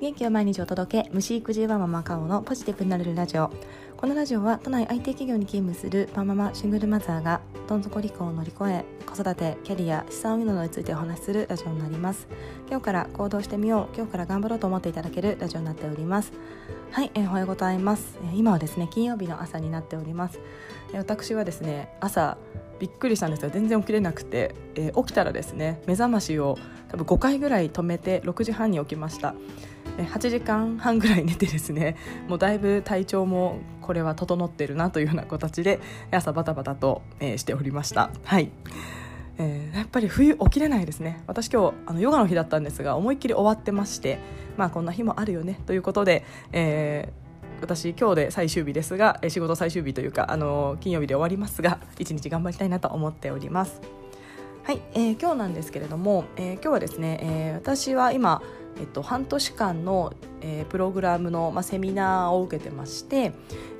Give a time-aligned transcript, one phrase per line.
[0.00, 1.10] 元気を毎日お届け。
[1.12, 3.50] 虫育児はママカオのポジティブになれるラジオ。
[3.98, 12.28] このラジオは都内 IT 企業に勤務するパンママシングルマザーがどん底離婚を乗り越え子育てキャリア資産運用などについてお話しするラジオになります。
[12.70, 13.94] 今日から行動してみよう。
[13.94, 16.32] 今日から頑張ろうと思っていただけるラジオになっております。
[16.92, 18.18] はい、えー、おはようございます。
[18.34, 20.40] 今はですね金曜日の朝になっております。
[20.94, 22.38] 私はですね朝
[22.78, 26.56] びっくりしたんですが全然起きれなくて、えー、起きたらですね目覚ましを
[26.88, 29.34] 多分5回ぐらい止めて6時半に起きました。
[30.06, 31.96] 8時間半ぐらい寝てですね
[32.28, 38.10] もうだいぶ体調もこれは整ってるなというような形で朝バタバタと、えー、しておりました。
[38.24, 38.50] はい。
[39.38, 41.22] えー、やっぱり冬起きれないですね。
[41.26, 44.18] 私今日あのヨガの日だったんですが思いっきり終わってまして
[44.58, 53.80] まあこんな日もあるよねということで、えー、私今日で最終日ですが仕事最終日というかあの金曜日で終わりますが一日頑張りたいなと思っております。
[54.62, 58.42] はい、えー、今日なんですけれども、えー、今日はですね、えー、私は今
[58.80, 63.32] えっと、半年間の、えー、プログラムの、まあ、セミナーを受けてまして、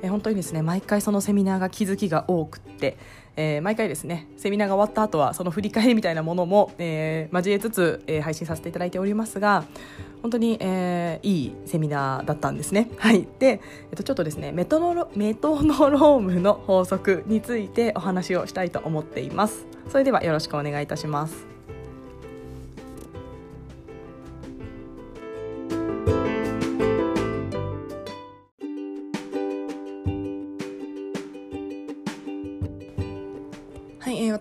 [0.03, 2.97] えー、本当にですね毎回そのセミナーが気づきが多くって、
[3.35, 9.65] えー、毎回ですねセミナーが終わった後はその振り返りみたいなものも、えー、交えつつ、えー、配信させていただいておりますが
[10.21, 12.91] 本当に、えー、いいセミナーだったんですね。
[12.97, 19.65] はい、で、えっと、ちょっとですねメトノロメトノロームの法則についてお話をしたいと思っています。
[19.89, 21.50] それではよろしくお願いいたします。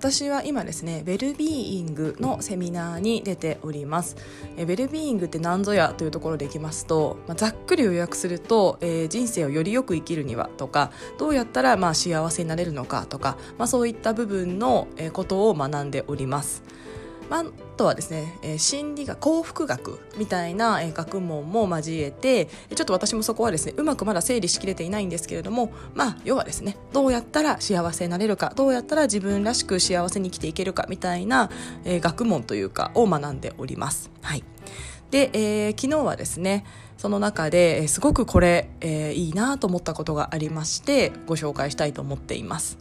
[0.01, 4.17] 私は今ですねウェルビーイングのセミナーに出ております。
[4.57, 16.63] えウェルビーイングって何ぞやというところでいきますと、まあ、ざっくり予約すると、えー、人生をよりよく生きるにはとかどうやったらまあ幸せになれるのかとか、まあ、そういった部分のことを学んでおります。
[17.31, 17.45] まあ
[17.77, 31.51] とはですね、えー、心理学幸福学みたいな、えー、学問も交えてちょっと私もそこはですねうまくまだ整理しきれていないんですけれどもまあ要はですねどうやったら幸せになれるかどうやったら自分らしく幸せに生きていけるかみたいな、
[31.85, 34.11] えー、学問というかを学んでおります。
[34.21, 34.45] はい
[35.11, 36.65] で、えー、昨日はですね
[36.97, 42.77] その中で、すごくこれ、えー、いいなと思ったことがありましてご紹介したいと思っています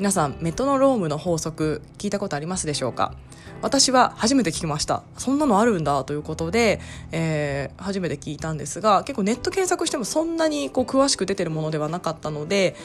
[0.00, 3.12] 皆さんメトノロームの法則聞いたことありますでしょうか？
[3.60, 5.02] 私は初めて聞きました。
[5.18, 6.80] そんなのあるんだということで、
[7.12, 12.76] えー、初めて聞いたんですが結構ネット検索してもそんなにこう詳しく出てるものではなかったので、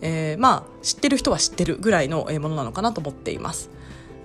[0.00, 3.68] えー、まあ知ってる人は知ってるぐらいのものなのかなと思っています。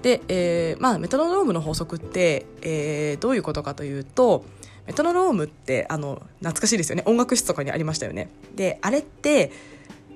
[0.02, 4.46] で、えーまあ、メトノロームの法則って、えー、どういうことかというと
[4.86, 7.04] メトノロームってあの懐かしいですよね。
[7.08, 8.30] 音楽室とかにありましたよね。
[8.56, 9.52] であれって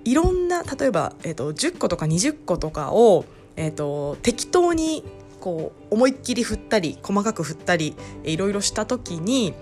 [0.04, 3.26] いろんな例えば、えーと、10個とか20個とかを、
[3.56, 5.04] えーと適当に
[5.40, 9.56] こう思いっきり振ったり細かく振ったりいろいろした時に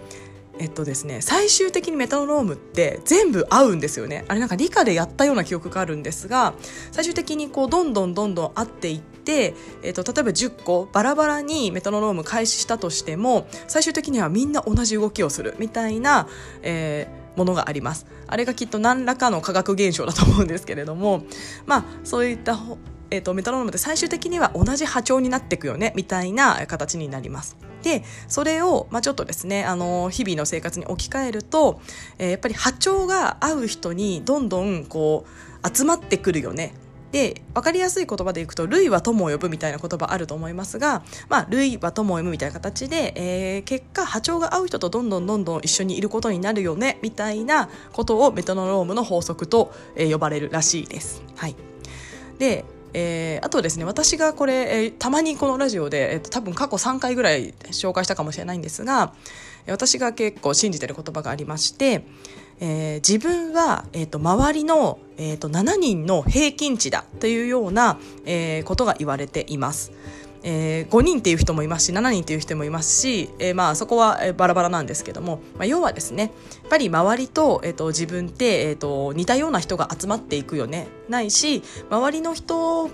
[0.59, 4.25] えっとですね、最終的にメタノロームって全部合うんですよね。
[4.28, 6.53] あれなんか理科でやったような記憶があるんですが
[6.91, 16.28] 最終的にこうどんどんどんどん合っていって、えっと、例えば10個バラバラにメタノローム開始したとしても最終的にはみんな同じ動きをするみたいな、
[16.61, 18.05] えー、ものがあります。
[18.31, 21.23] あれがきっと何らかの化学現象だと思うんですけれども
[21.66, 22.57] まあそういった
[23.12, 27.57] えーと、メトロノームって最終的には同じ波長になっていくよねみたいな形になります。
[27.81, 31.81] でそれを、まあ、ちょっとですねあの日々の生活に置き換えると、
[32.17, 35.25] えー、やっぱり波長が合う人にどんどんこ
[35.63, 36.73] う集まってくるよね
[37.12, 51.22] で分かりやすい言葉でいくと「類は友を呼ぶ」みたいな言葉あると思いますが「まあ、類は友を呼ぶ」みたいな形で、えー、結果波長が合う人とどんどんどんどん一緒にいることになるよねみたいなことをメトノロームの法則と、えー、呼ばれるらしいです。
[51.36, 51.56] はい、
[52.38, 59.14] でえー、あとですね私がこれ、えー、たまにこのラジオで、えー、多分過去3回ぐらい紹介したかもしれないんですが
[59.68, 62.03] 私が結構信じてる言葉がありまして、
[62.59, 69.91] えー、自分は、えーと、周りの、えーと、7人の平均値だというような、えー、ことが言われています。
[70.41, 76.32] えー、5人っていう人もいますし7人っていう人もいますし、えー、まあそこは、えー、バラバラなんですけども、まあ、要はですねやっ
[76.70, 82.90] ぱり周りと,、えーと、自分って、えーと、似たような人が集まっていくよねないし周りの人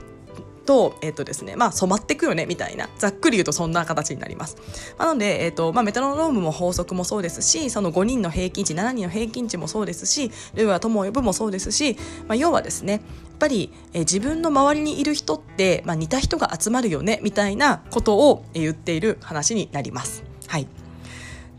[0.66, 4.58] と,、えーとですねまあ、染まっていくよねみたいなざっくり言うとそんな形になります。
[4.98, 11.98] なので、えーとまあ、メタノロームも法則もそうですしその5人の平均値7人の平均値もそうですしルーは友を呼ぶもそうですし、
[12.28, 13.02] まあ、要はですねやっ
[13.40, 20.24] ぱり、えー、自分の周りにいる人って、まあ、似た人が集まるよねみたいなことを言っている話になります。
[20.48, 20.68] はい、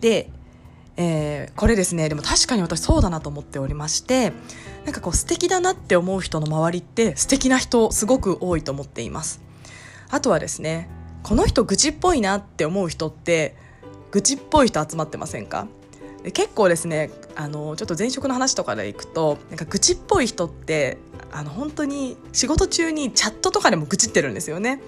[0.00, 0.30] で
[0.98, 4.32] えー、これですねでも確かに私そうだなと思っておりまして
[4.84, 9.40] なんかこう素敵だなって思う人の周りって素敵な人すごく多いと思っています
[10.08, 10.88] あとはですね
[11.22, 13.56] この人愚痴っぽいなって思う人って
[14.10, 15.66] 愚痴っぽい人集まってませんか？
[16.22, 20.98] で結構ですねあのちょっと前職の話とかでいくとなんか愚痴っぽい人って
[21.30, 24.80] あの本当に仕事中にチャットとかでも愚痴ってるんですよね。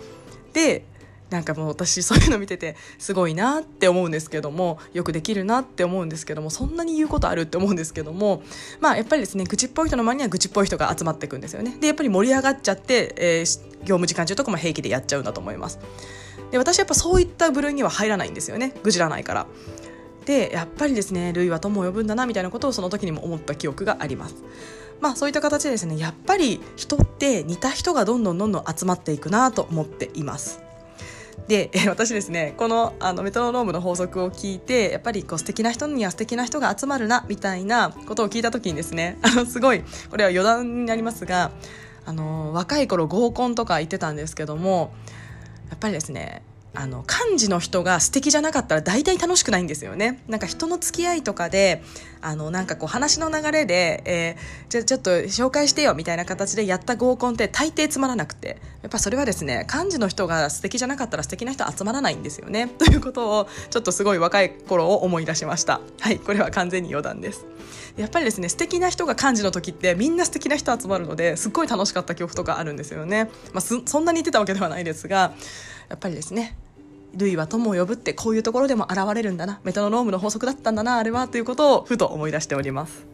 [0.52, 0.84] で
[1.30, 8.42] なんかもう私そういうの見ててすごいなって思うんですけどもよくできるなって思うんですけどもそんなに言うことあるって思うんですけども
[8.80, 11.76] まあやっぱりですね愚痴っぽい人の周りには愚痴っぽい人が集まっていくんですよね。
[11.80, 15.78] でやっぱり盛り上がっちゃって、えー、業務時間中とかも平気でやっちゃうんだと思います。
[16.50, 18.74] で私やっぱそういった部類には入らないんですよね。
[18.82, 19.46] 愚痴らないから。
[20.24, 24.36] でやっぱりですね類は友を呼ぶんだなみたいなことをその時にも思った記憶があります。
[25.00, 30.67] まあそういった形でですねやっぱり人って似た人がどんどんどんどん集まっていくなと思っています。
[31.48, 41.50] で 私ですねこのあのメトロノームの法則を聞いてやっぱりこう素敵な人には素敵な人が集まるなみたいなことを聞いた時にですね あのすごいこれは余談になりますが
[42.04, 44.92] あの若い頃合コンとか行ってたんですけども
[45.70, 46.42] やっぱりですね
[46.80, 50.22] あの幹事の人が素敵じゃなかったら大体楽しくないんですよね。
[50.28, 51.82] なんか人の付き合いとかで
[52.20, 58.60] あのなんかこう話の流れで、えー、じゃちょっと紹介してよみたいな形でやった合コンって大抵つまらなくて。
[58.80, 62.68] やっぱそれはですね幹事の人が素敵じゃなかったら素敵な人集まらないんですよね。
[62.78, 65.80] ということをちょっとすごい若い頃を思い出しました。
[65.98, 67.44] はいこれは完全に余談です。
[67.96, 75.34] やっぱりですね素敵な人が幹事の時ってみんな素敵な人集まるのですっごい楽しかった記憶とかあるんですよね、まあ、そんなに言ってたわけではないですが
[75.88, 76.56] やっぱりですね
[77.18, 83.06] 類は友を呼ぶってこういうところでも現れるんだなメトロノームの法則だったんだなあれはということをふと思い出しております。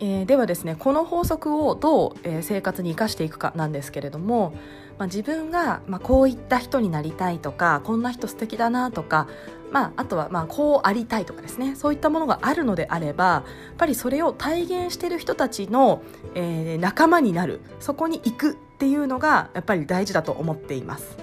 [0.00, 4.54] えー、ではですねこの法則をどう、えー、生活に生かしていくかなんですけれども、
[4.98, 9.28] まあ、自分が、まあ、こういった人になりたいとかこんな人素敵だなとか
[9.70, 16.02] まあ、あとはまあこうありたいとかですねそういったものがあるのであればやっぱりそれを体現している人たちの、
[16.34, 21.16] えー、仲間になるそこに行くっていうのがやっぱり大事だと思っています。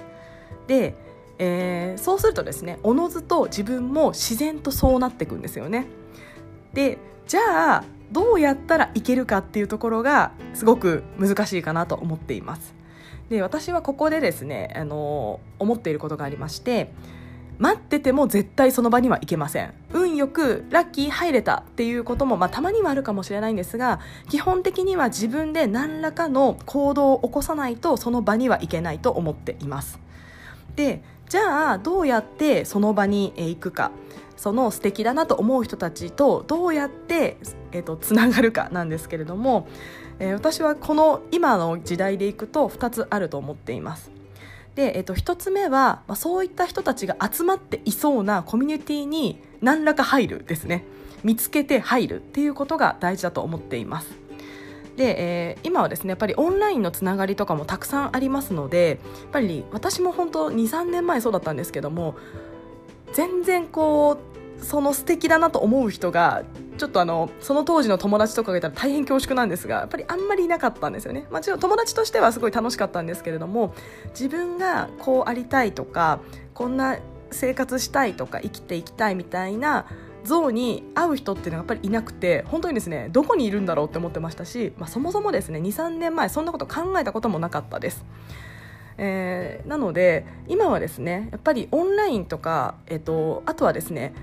[0.66, 0.94] で、
[1.38, 5.86] えー、そうするとですねおのずと自分も自然とそうなっていくんですよね。
[6.72, 12.74] でじゃあどうやったらいけるかっていうところがすごく難しいかなと思っています。
[13.28, 16.92] で私はここでですねあの思っていることがありまして
[17.58, 19.72] 待ってても絶対その場には行けません。
[19.92, 23.98] 運よくラッキー入れたっていうことも、まあ、たまにはあるかもしれないんですが
[24.28, 29.98] 基本的には自分で何らかの行動を起こさないとその場には行けないと思っています。
[30.76, 33.90] でじゃあどうやってその場に行くか。
[34.36, 37.38] その素敵だなと思う人たちとどうやって、
[37.72, 39.68] えーと、つながるかなんですけれども、
[40.18, 44.10] えー、私はこの今の時代でいくと2つあると思っています。
[44.74, 50.84] で、えっと、1つ目は、まあ、そういった人たちが集まっていそうなコミュニティに何らか入るですね。
[51.24, 54.26] 見つけて入るっていうことが大事だと思っています。
[54.96, 62.16] で、えー、今はですねやっぱりオンラインのつながりとかもたくさんありますのでやっぱり私も本当23年前そうだったんですけども
[63.12, 64.18] 全然こ
[64.60, 66.44] うその素敵だなと思う人が
[66.78, 73.74] ちょっとあのその当時の友達とかがいたら大変恐縮なんですがやっぱりあんまりいなかったんですよね、もちろん友達としてはすごい楽しかったんですけれども
[74.10, 76.20] 自分がこうありたいとか
[76.54, 76.98] こんな
[77.30, 79.86] 生活したいとか生きていきたいみたいな
[80.24, 88.04] 像に合う人っていうのがやっぱりいなくて本当にですねどこにいるんだろうって思ってましたし、まあ、そもそもですね23年前そんなこと考えたこともなかったです。
[88.98, 94.14] えー、なので今はですねやっぱりオンラインとか、えっと、あとはですね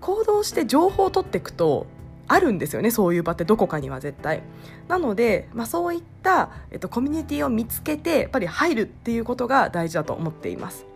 [0.00, 1.86] 行動して情報を取っていくと
[2.28, 4.42] あるんですよねそういう場ってどこかには絶対。
[4.88, 10.86] なので、まあ、そういった、えっと、コミュニティを見つけてやっぱり入るっていうことが大事だと思っています。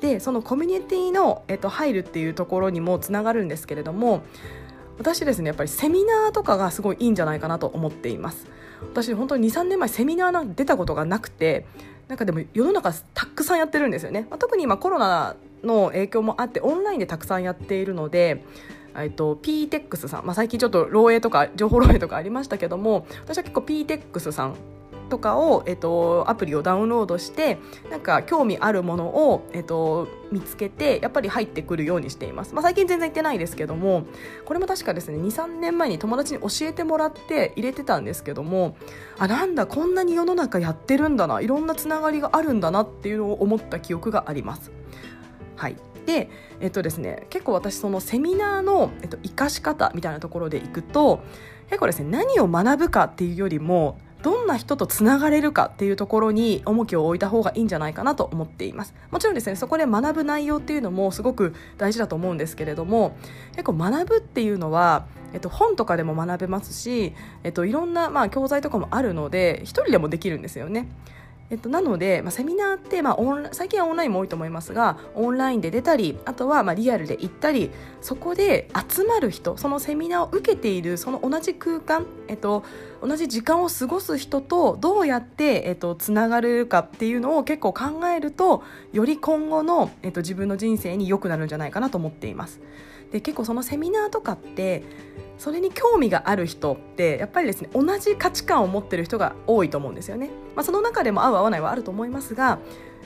[0.00, 4.22] でそのコミュニティの、えっと、入るっていうところにもつながるんですけれども
[4.98, 8.46] 私ですねやっぱりセミナーとかがすごいいいんじゃないかなと思っています。
[8.82, 11.66] 私本当に23年前セミナーなんて出たことがなくて
[12.08, 18.44] なんかでも世の中たくさんやってるんですよね、まあ、特に今コロナの影響もあってオンラインでたくさんやっているので
[18.98, 24.56] えっと、PTEX さん、まあ、最近ちょっと漏洩とか情報漏洩とかありましたけども私は結構 PTEX さん
[25.06, 27.58] とかを、えっと、アプリをダウンロードして
[27.90, 34.06] なんか興味あるものを、えっと、見つけてやっぱり入ってくるようにしています、まあ、最近全然行ってないですけども
[34.44, 38.76] これも確かですね23年前に友達に教えてもらって入れてたんですけども
[39.18, 44.70] あなんだこんなに世の中やってるんだないろんなつながりがあるんだなっていうのを思った記憶があります。
[45.56, 51.20] はいで、えっとですね、結構私そのセミナーの、えっと、活かし方みたいなところでいくと
[51.66, 63.16] 結構ですね何を学ぶかっていうよりもどんな人とつながれるかっていうところに重きを置いた方がいいんじゃないかなと思っていますもちろんですねそこで学ぶ内容っていうのもすごく大事だと思うんですけれども
[63.52, 70.88] 結構学ぶっていうのはえっと、本とかでも学べますし、えっと、いろんな、まあ、教材とかもあるので一人でもできるんですよね。
[71.48, 82.64] えっと、なので、まあ、セミナーって、まあ、オン最近はオンラインも多いと思いますがオンラインで出たりあとはまあリアルで行ったりそこで集まる人そのセミナーを受けているその同じ空間、えっと、
[83.00, 92.60] 同じ時間を過ごす人とどうやって、えっと、つながるかっていうのを結構考えるとより今後の、えっと、自分の人生に良くなるんじゃないかなと思っています。
[93.12, 94.82] で結構そのセミナーとかって
[95.38, 102.58] それに興味がある人ってやっぱりですね同じ価値観を持ってる人が多いと思うんですよね、まあ、その中でも合う合わないはあると思いますが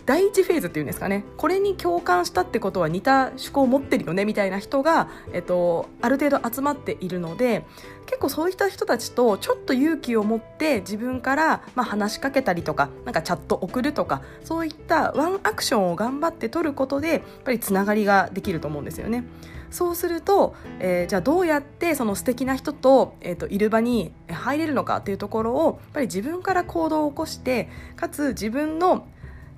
[0.07, 7.65] 第一フェーズっていうんですかねこれに共感したってことは似た趣向を持ってるよねみたいな人が、えっと、ある程度集まっているので
[8.07, 19.25] 結構そういった人たちとちょっと勇気を持って自分から、まあ、話しかけたりとかなんかチャット送るとかそういったワンアクションを頑張って取ることでやっぱりつながりができると思うんですよね。
[19.71, 29.07] そうすると、えー、じゃあどうやってその素敵な人と,、えーと、いる場に入れるのかというところをやっぱり自分から行動を起こしてかつ自分の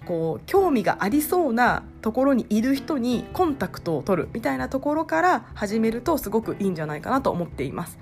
[0.05, 7.99] こう興味がありそうなところにいる人にコンタクトを取るみたいなところから始めるとすごくいいんじゃないかなと思っています。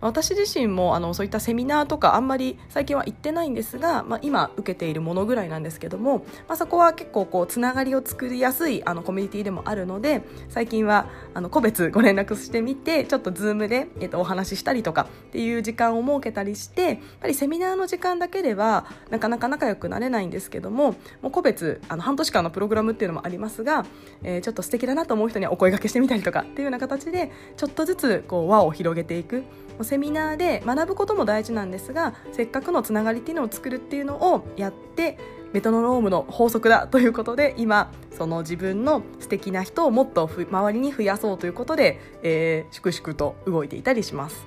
[0.00, 23.86] 私自身もあのそういったセミナーとかあんまり最近は行ってないんですが、まあ、今受けているものぐらいなんですけども、まあ、そこは結構こうつながりを作りやすいあのコミュニティでもあるので最近はあの個別ご連絡してみてちょっとズームで、えっと、お話ししたりとかっていう時間を設けたりしてやっぱりセミナーの時間だけではなかなか仲良くなれないんですけどももう個別あの半年間のプログラムっていうのもありますが、
[24.22, 29.44] えー、ちょっと素敵だなと思う人にはお声がけしてみたりとかっていうような形でちょっとずつこう輪を広げていく。
[29.84, 35.18] セミナーで学ぶことも大事なんですがせっかくのつながりっていうのを作るっていうのをやって
[35.52, 44.44] メトロノームの法則だということで今その自分の素敵な人をもっと周りに増やそうということで、えー、粛々と動いていたりします。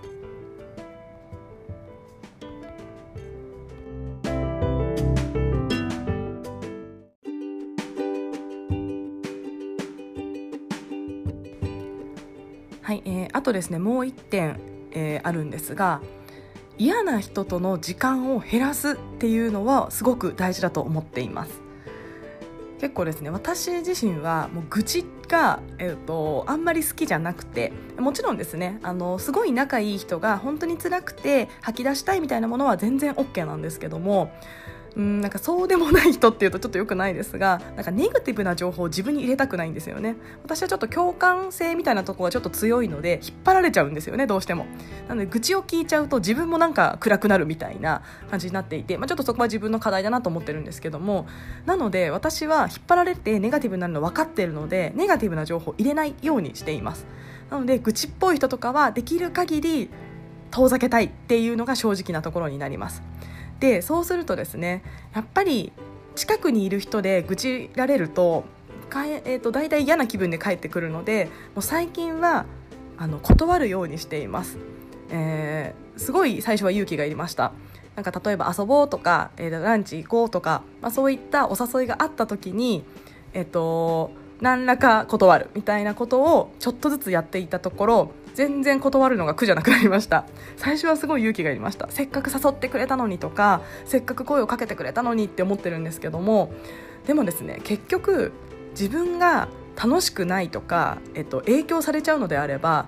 [12.90, 14.60] はい、えー、あとですねもう1点
[14.92, 16.02] えー、あるんですが
[16.78, 21.62] 嫌な人との時間を減らすっていうのはすごく大事だと思っています。
[22.80, 34.32] 結構ですね私自身はもう愚痴が、えーと、あんまり好きじゃなくてもちろんですねあのすごい仲いい人が本当に辛くて吐き出したいみたいなものは全然 OK なんですけども
[34.96, 40.16] うんなんかそうでもない人っていうとちょっとよくないですがなんかネガティブな情報を自分に入れたくないんですよね。
[40.44, 44.66] 私はちょっと共感性みたいなところがちょっと強いので引っ張られちゃうんですよねどうしても。
[45.08, 51.28] なので愚痴を聞いちゃうと自分もなんか暗くなるみたいな感じになっていて、まあ、ちょっとそこは自分の課題だなと思ってるんですけども
[51.66, 57.06] なので私は引っ張られてネガティブになるの分かってるのでネガティブな情報を入れないようにしています。
[57.50, 59.90] なので愚痴っぽい人とかはできる限り
[60.52, 63.02] 遠ざけたいっていうのが正直なところになります。
[63.60, 65.72] でそうするとですねやっぱり
[66.16, 68.46] 近くにいる人で愚痴られると
[68.90, 71.26] かえ、えーと、大体嫌な気分で帰ってくるので
[71.56, 72.46] もう最近は
[72.98, 74.58] あの断るようにしています、
[75.12, 77.54] えー、すごい最初は勇気がいりました。
[77.96, 82.86] なんか例えば遊ぼうとか、えー、ランチ行こうとか、まあ、そういったお誘いがあった時に
[83.34, 90.24] えっ、ー、と何らか断るみたいなことをちょっとずつやっていたところ全然断るのが苦じゃなくなりました。
[90.56, 91.90] 最初はすごい勇気がいりました。
[91.90, 96.54] せっかく誘ってくれたのにとかせっかく声をかけてくれたのにって思ってるんですけども
[97.06, 98.32] でもですね結局
[98.72, 102.88] 自分が楽しくないとか、えっと、影響されちゃうのであれば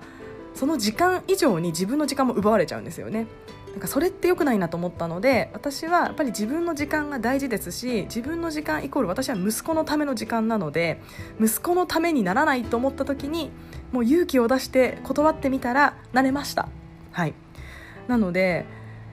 [0.54, 3.28] その時間以上に自分の時間も奪われちゃうんですよね。
[3.72, 11.00] なんかそれって良くないなと思ったので私はやっぱり自分の時間が大事ですし自分の時間イコール私は息子のための時間なので
[11.40, 13.50] 息子のためにならないと思った時に
[13.92, 16.70] もう勇気を出して断ってみたらなれました。
[17.12, 17.34] はい。
[18.08, 18.66] なので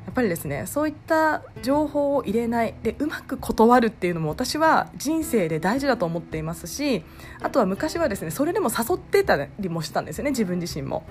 [0.09, 7.05] やっぱりですねそういった情報を入れないでうまく断るっていうのも私は人生で大事だと思っていますし
[7.43, 11.05] あとは昔はですねそれでも誘ってたりもしたんですよね自分自身も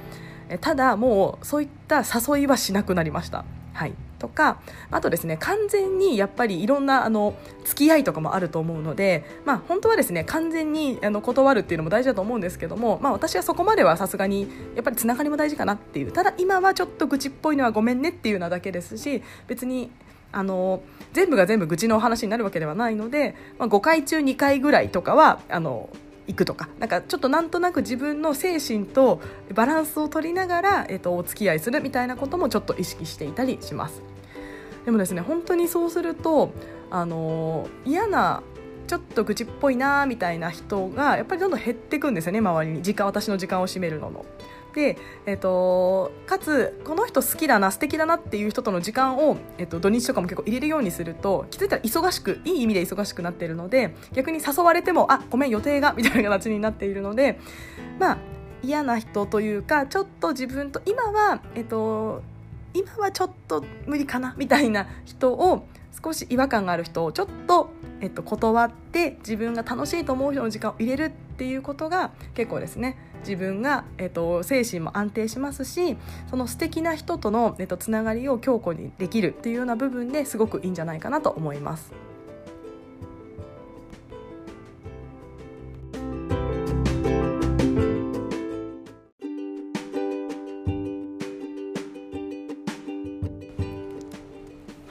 [0.62, 3.46] ただもうそういった誘いはしなくなりました。
[3.74, 4.60] はい、とか
[4.92, 16.12] あとですね完全にやっぱりいろんなあの付き合いとかもあると思うので、まあ、本当はですね完全にあの断るっていうのも大事だと思うんですけども、まあ、私はそこまではさすがにやっぱりつながりも大事かなっていう。
[16.12, 19.92] ただ今はちょっと愚痴っぽいのはごめんねっていうのだけですし別に
[20.32, 20.82] あの
[21.14, 25.90] 全部が全部愚痴のお話になるわけではないので、まあ、5回中2回ぐらいとかはあの
[26.28, 29.22] 行くとかなんかちょっとなんとなく自分の精神と
[29.54, 34.02] バランスを取りながら、えーと、お付き合いするみたいなこともちょっと意識していたりします。
[34.86, 36.52] でもですね本当にそうすると
[36.90, 38.42] あの嫌な
[38.88, 44.26] ちょっと愚痴っぽいなみたいな人がやっぱりどんどん減っていくんですよね周りに時間私の時間を占めるのの。
[44.78, 57.40] で、えーと、かつこの人好きだな素敵だなっていう人との時間を、えーと、土日とかも結構入れるようにすると気づいたら忙しくいい意味で忙しくなっているので逆に誘われてもあごめん予定がみたいな形になっているので
[57.98, 58.18] まあ
[58.62, 62.22] 嫌な人というかちょっと自分と今は、えーと
[62.74, 67.70] 今はちょっと無理かなみたいな人を少し違和感がある人をちょっと、
[68.02, 75.98] えっと、断って自分が楽しいと思う人の時間を入れるっていうことが結構ですね自分が、えっと、精神も安定しますし
[76.30, 81.92] その素敵な人との、えっと、つながりを強固にできるっていうような部分ですごくいいんじゃないかなと思います。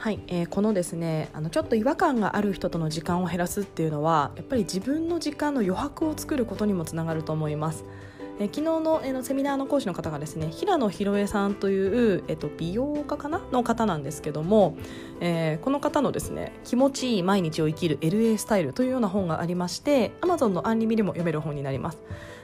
[0.07, 7.83] はい、えー、このですねあのちょっと違和感がある人との時間を減らすっていうのはやっぱり自分の時間の余白を作ることにもつながると思います。
[8.39, 13.41] え昨日の,、えのセミナーの講師の方がですね平野博恵さんという、えっと、美容家かな？
[13.51, 14.77] の方なんですけども、
[15.19, 21.97] えー、この方のですね気持ちいい毎日を生きる LA スタイルというような本がありまして Amazon のアンリミでも読める本になります。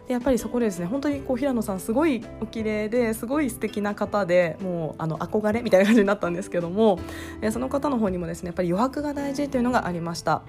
[0.08, 7.00] でやっぱりそこでですね本当にこう平野さんすごいお綺麗ですごい素敵な方でもうあの憧れみたいな感じになったんですけども、
[7.42, 10.42] えその方の方にもですねやっぱり余白が大事というのがありました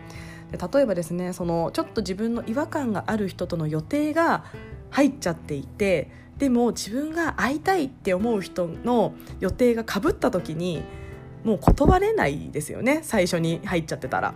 [0.50, 4.44] で例えばですねそのちょっと自分の違和感がある人との予定が
[4.94, 6.08] 入っちゃっていて
[6.38, 10.84] でも自分が会いたいって思う人の予定がかぶった時に
[11.42, 14.34] もう断れないですよね最初に入っちゃってたら。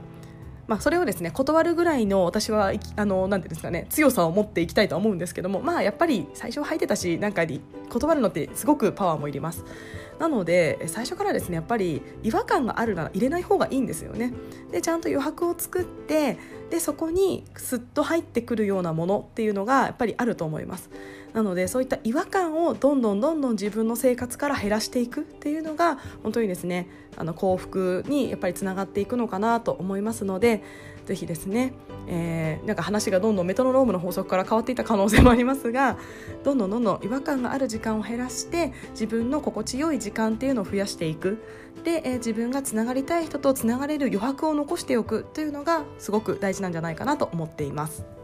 [0.69, 2.73] まあ、それをですね断るぐらいの私は
[3.89, 9.65] 強さを持っていきたいと思うんですけどもまあやっぱり最初は入ってたしなんかに断るのってすごくパワーもいります。
[10.19, 14.35] なので最初からですねやっぱり違和感があるなら入れない方がいいんですよね。
[14.71, 16.37] でちゃんと余白を作って
[16.71, 20.91] でそこにスッと入ってくるようなものっていうのがやっぱりあると思います。
[21.35, 30.63] なのでそういった違和感をどんどんどんどん自分の生活から減らしていくっていうのが本当にですねあの幸福にやっぱりつながっていくのかなと思いますので
[31.09, 31.73] ぜひですね、
[32.07, 35.97] えー、なんか話がどんどんメトロノームの法則から変わっていった可能性もありますが
[36.45, 41.43] どんどんどんどん違和感がある時間を減らして自分の心地よい時間っていうのを増やしていく
[41.83, 48.18] で、えー、自分がつながりたい人とつながれる余白を残しておくというのがすごく大事なんじゃないかなと思っています。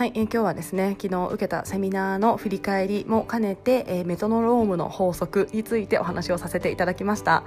[0.00, 7.44] はい、えー、今日はですね昨日受けたセミナーの振り返りも兼ねて、えー、メトノロームの法則についてお話をさせていただきました、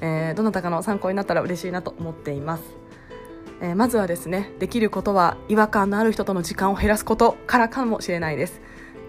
[0.00, 2.62] えー、どなたかの参考になったら嬉しいなと思っています、
[3.60, 8.62] えー、まずはですねできることは違和感のある人との時間を減らすことからかもしれないです。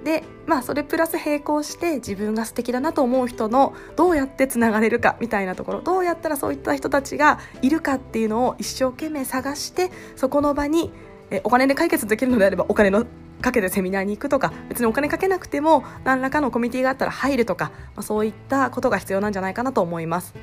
[0.04, 10.91] でまあそれプラス並行して自分が素敵だなと思う人のどうやってつながれるかみたいなところどうやったらそういった人たちがいるかっていうのを一生懸命探してそこの場に
[11.34, 13.06] えお金で解決できるのであればお金の
[13.41, 20.34] かけてセミナーに行くとか別にお金かけなくても何らかのコミュニティがあったら入るとか、まあ、そういったことが必要なんじゃないかなと思います。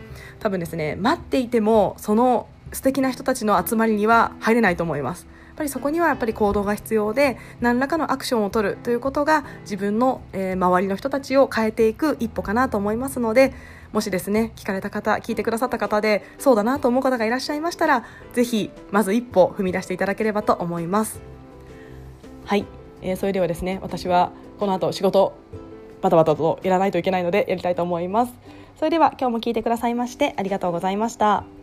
[0.40, 5.26] 多分ですね待っていてもその素敵な人たちの集まりには入れないと思います。
[5.48, 13.53] やっぱりそこにはやっぱり行動が必要で何らかのアクションを取るということが自分の、えー、周りの人たちを変えていく一歩かなと思いますので
[13.92, 21.20] もしですね聞かれた方聞いてくださった方でそうだなと思う方がいらっしゃいましたらぜひまず一歩踏み出していただければと思います。
[22.44, 22.66] はい、
[23.03, 25.35] えー、それではですね私はこの後仕事
[26.03, 28.33] バタバタとやらないといけないのでやりたいと思います。
[28.76, 31.59] それでは今日も聞いてくださいましてありがとうございました。